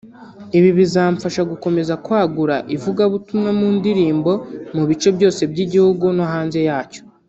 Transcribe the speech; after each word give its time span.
Ibi 0.57 0.69
bizamfasha 0.79 1.41
gukomeza 1.51 1.93
kwagura 2.05 2.55
ivugabutumwa 2.75 3.49
mu 3.59 3.67
ndirimbo 3.77 4.31
mu 4.75 4.83
bice 4.89 5.09
byose 5.17 5.41
by’igihugu 5.51 6.05
no 6.17 6.25
hanze 6.33 6.59
yacyo 6.69 7.01